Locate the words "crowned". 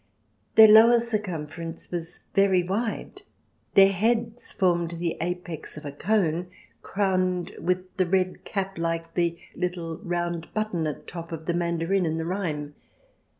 6.81-7.51